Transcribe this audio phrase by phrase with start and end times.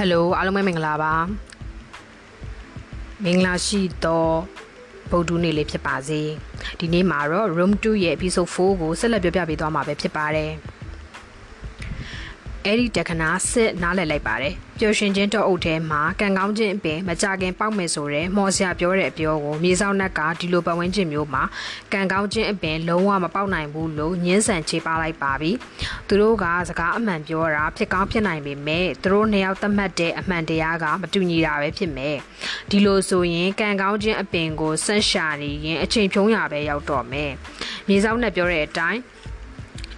[0.00, 1.14] ဟယ်လိုအားလုံးပဲမင်္ဂလာပါ
[3.24, 4.26] မင်္ဂလာရှိသော
[5.10, 6.20] ဗုဒ္ဓနေ့လေးဖြစ်ပါစေ
[6.78, 10.50] ဒီနေ့မှာတော့ room 2ရဲ့ episode 4ကိုဆက်လက်ပြောပြပေးသွားမှာပဲဖြစ်ပါတယ်
[12.64, 21.42] အဲ့ဒီတက္ကနာစစ်နားလည်လိုက်ပါတယ်ပျော်ရွှင်ခြင်းတော့အုပ်ထဲမှာကံကောင်းခြင်းအပင်မကြခင်ပေါက်မယ်ဆိုတဲ့မော်ဆရာပြောတဲ့အပြောကိုမြေဆောင်နက်ကဒီလိုပတ်ဝန်းကျင်မျိုးမှာ
[21.92, 25.50] ကံကောင်းခြင်းအပင်လုံးဝမပေါက်နိုင်ဘူးလို့ညှင်းဆန်ချေပလိုက်ပါပြီ
[26.08, 32.16] သူတို့ကစကားအမှန်ပြောတာဖြစ်ကောင်းဖြစ်နိုင်ပေမဲ့သူတို့နှစ်ယောက်သတ်မှတ်တဲ့အမှန်တရားကမတူညီတာပဲဖြစ်မယ်
[32.70, 37.30] ဒီလိုဆိုရင်ကံကောင်းခြင်းအပင်ကိုဆန့်ရှာနေရင်အချိန်ဖြုံးရပဲရောက်တော့မယ်
[37.88, 39.00] မြေဆောင်နက်ပြောတဲ့အတိုင်း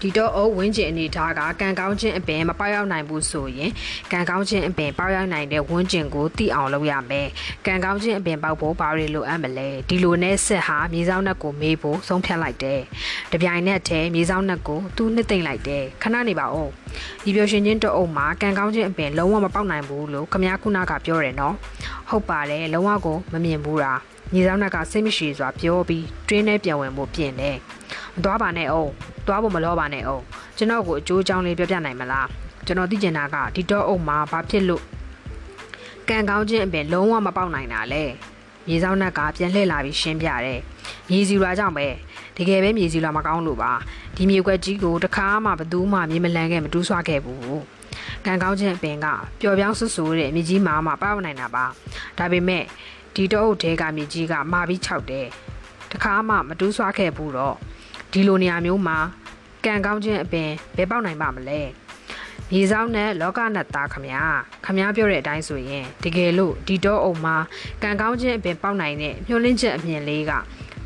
[0.03, 3.71] ဒီတော့အုပ်ဝင်းကျင်အနေထားကကံကောင်းခြင်းအပင်မပေါရောက်နိုင်ဘူးဆိုရင်
[4.13, 7.29] ကံကောင်းခြင်းအပင်ပေါရောက်နိုင်တဲ့ဝင်းကျင်ကိုသိအောင်လုပ်ရမယ်
[7.67, 12.81] ကံကောင်းခြင်းအပင်ပေါက်ဖို့ဘာတွေလိုအပ်မလဲဒီလိုနဲ့ဆက်ဟာမြေဆောင်နှက်ကိုမေးဖို့ဆုံးဖြတ်လိုက်တယ်
[13.33, 16.71] တပြိုင်နက်တည်းမြေဆောင်နှက်ကိုသူနှစ်သိမ့်လိုက်တယ်ခဏနေပါဦး
[17.25, 21.55] ဒီပြောရှင်ချင်းတော့အုပ်မှာကံကောင်းခြင်းအပင်လုံးဝမပေါက်နိုင်ဘူးလို့ခမ ्या ခုနကပြောတယ်နော်
[22.09, 24.01] ဟုတ်ပါတယ်လုံးဝကိုမမြင်ဘူးလား
[24.33, 27.80] ညီဆောင်နှက်ကစိတ်မရှိစွာပြောပြီးတွင်းထဲပြန်ဝင်ဖို့ပြင်တယ်မ
[28.25, 28.91] သွားပါနဲ့အောင်
[29.27, 30.23] သွားဖို့မလောပါနဲ့အောင်
[30.57, 32.29] ကျွန်တော်ကိုအကျိုးအကြောင်းလေးပြောပြနိုင်မလား
[32.67, 34.83] ကျွန်တော်သိချင်တာကဒီတော့အုပ်မှာဘာဖြစ်လို့
[36.09, 38.05] ကံကောင်းခြင်းအပြင်လုံးဝမပေါက်နိုင်တာလဲ
[38.67, 40.61] မြေဆောင်နှက်ကပြန်လှည့်လာပြီးရှင်းပြတယ်
[41.11, 41.87] မြေစီလွာကြောင့်ပဲ
[42.37, 43.73] တကယ်ပဲမြေစီလွာမကောင်းလို့ပါ
[44.17, 47.61] ဒီမြေကွက်ကြီးကိုတခါမှဘသူမှမြေမလန်ခဲ့မတူးဆွခဲ့ဘူး
[48.27, 49.07] ကံကောင်းခြင်းအပင်က
[49.41, 51.65] ပျော်ပြောင်းဆူဆူတဲ့မြေကြီးမာမှပေါက်နိုင်တာပါ
[52.19, 52.65] ဒါပေမဲ့
[53.15, 55.27] ဒီတော့အုပ်ထဲကမြေကြီးကမာပြီးခြောက်တယ်
[55.93, 57.57] တခါမှမတူးဆွခဲ့ဘူးတော့
[58.13, 58.99] ဒီလိုနေရာမျိုးမှာ
[59.65, 61.61] ကံကောင်းခြင်းအပင်ဘယ်ပေါက်နိုင်ပါမလဲ
[62.51, 64.23] မြေဆောင်နဲ့လောကနဲ့သားခမညာ
[64.67, 67.37] ခမညာပြောတဲ့အတိုင်းဆိုရင်တကယ်လို့ဒီတော့အုံမှာ
[67.83, 70.33] ကံကောင်းခြင်းအပင်ပေါက်နိုင်တဲ့မျောလင့်ချက်အမြင်လေးက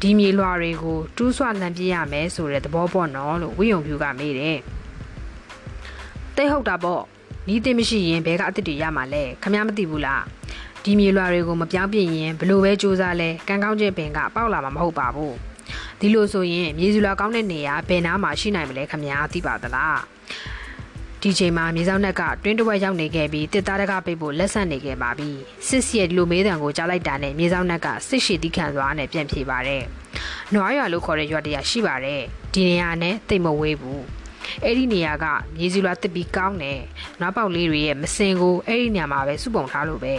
[0.01, 4.59] ဒီမြေလွှာတွေကိုတူးဆွလန့်ပြရမယ်ဆိုတဲ့သဘောပေါ့နော်လို့ဝိယုံဖြူကမေးတယ်
[6.37, 7.03] တိတ်ဟုတ်တာပေါ့
[7.49, 10.23] နီးသိမရှိရင်ဘဲကအစ်စ်တွေရမှာလဲခမများမသိဘူးလား
[10.85, 15.54] ဒီမြေလွှာတွေကိုမပြောင်းပြရင်ဘလို့ပဲစူးစမ်းလဲကံကောင်းခြင်းပင်ကပေါက်လာမှာမဟုတ်ပါဘူး
[16.01, 20.01] ဒီလိုဆိုရင်မြေစုလာကောင်းတဲ့နေရာဘယ်နားမှာရှိနိုင်မလဲခမညာသိပါသလား
[21.21, 25.31] ဒီချိန်မှာမြေဆောင်နက်ကတွင်းတစ်ဝက်ရောက်နေခဲ့ပြီးတစ်သားတကားပိတ်ဖို့လက်ဆက်နေခဲ့ပါပြီ
[25.69, 29.83] စစ်စီရဲ့ဒီလိုမေးတံကိုကြားလိုက်တာနဲ့မြေဆောင်နက်ကစစ်ရှိတိခံစွာနဲ့ပြန်ပြေးပါတယ်
[30.55, 32.23] နွားရွာလို့ခေါ်တဲ့ရွာတရာရှိပါတယ်
[32.53, 34.05] ဒီနေရာနဲ့တိတ်မဝေးဘူး
[34.65, 36.81] အဲ့ဒီနေရာကမြေစီလွာတစ်ပြီးကောင်းတယ်
[37.21, 40.15] နွားပေါက်လေးတွေရဲ့မစင်ကိုအဲ့ဒီနေရာမှာပဲစုပုံထားလို့ပဲ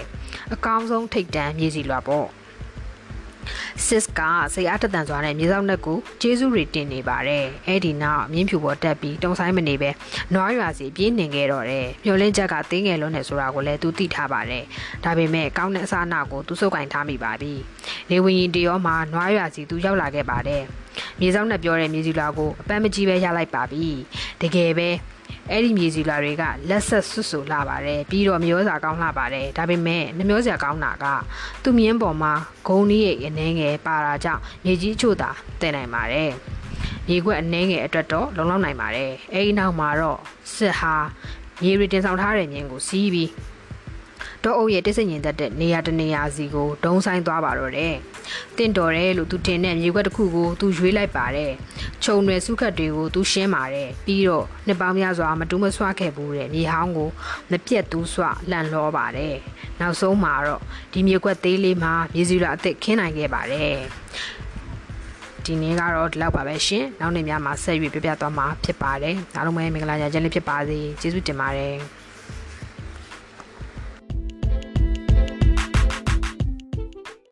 [0.53, 2.27] အကောင်းဆုံးထိတ်တန်းမြေစီလွာပေါ့
[3.87, 4.21] စစ်က
[4.53, 9.89] စိတ်အားတသန်စွာနဲ့မြေဆောင်နှက်ကိုကျေးဇူးတွေတင်နေပါတယ်အဲ့ဒီနောက်မြင်းဖြူပေါ်တက်ပြီးတုံဆိုင်မနေပဲ
[10.33, 14.63] နွားရွာစီပြေးနေခဲ့တော့တယ်မျောလင်းချက်ကသေးငယ်လုံးနဲ့ဆိုတာကိုလည်းသူသိထားပါတယ်
[15.03, 17.53] ဒါပေမဲ့ကောင်းတဲ့အစားအနာကိုသူစုပ်ကင်ထားမိပါပြီ
[18.09, 20.63] နေဝင်ရင်တရောမှာနွားရွာစီသူရောက်လာခဲ့ပါတယ်
[21.19, 23.85] မြေဆောင်နဲ့ပြောတဲ့မြေစီလာကိုအပန်းမကြီးပဲရလိုက်ပါပြီ
[24.41, 24.89] တကယ်ပဲ
[25.51, 31.05] အဲ့ဒီမြေစီလာတွေကလက်ဆက်ဆွဆူလာပါတယ်ပြီးတော့မျောစာကောင်းလာပါတယ်ဒါပေမဲ့နှမျောစရာကောင်းတာက
[31.63, 32.33] သူ့မြင်းပေါ်မှာ
[32.67, 35.29] ဂုံလေးရဲ့အနေငယ်ပါတာကြောင့်မြေကြီးချို့တာ
[35.59, 36.31] တင်နိုင်ပါတယ်
[37.07, 40.19] မြေခွက်အနေငယ်အတွက်တော့လုံလောက်နိုင်ပါတယ်အဲ့ဒီနောက်မှာတော့
[40.55, 40.95] စစ်ဟာ
[41.61, 43.31] မြေရီတင်ဆောင်ထားတဲ့မြင်းကိုစီးပြီး
[44.43, 47.93] တော့အုပ်ရဲ့တိတ်ဆိတ်ညင်တတ်တဲ့နေရာတနေရာစီကိုဒုံဆိုင်သွားပါတော့တယ်။
[48.57, 51.51] တင့်တော်တယ်လို့သူထင်တဲ့မြေခွက်တစ်ခုကိုသူရွေးလိုက်ပါတယ်။
[52.05, 57.09] ခြုံရွယ်စုခတ်တွေကိုသူရှင်းပါတယ်။ပြီးတော့နှစ်ပေါင်းများစွာမတူးမဆွခဲ့ဘူးတဲ့မြေဟောင်းကို
[57.51, 59.35] မပြက်သူးဆွလန့်လောပါတယ်။
[59.79, 60.61] နောက်ဆုံးမှာတော့
[60.91, 63.75] ဒီမြေခွက်သေးလေးမှာမြေစီရအစ်စ်ခင်းနိုင်ခဲ့ပါတယ်။
[65.45, 71.75] ဒီနေ့ကတော့ဒီလောက်ပါပဲရှင်။နောက်နေ့များမှာဆက်ရွေးပြပြသွားမှာဖြစ်ပါတယ်။အားလုံးပဲမင်္ဂလာကြခြင်းလေးဖြစ်ပါစေ။ကျေးဇူးတင်ပါတယ်။